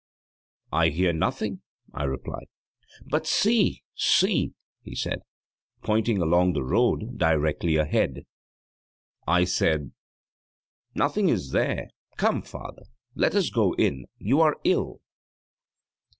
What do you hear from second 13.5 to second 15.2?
go in you are ill.'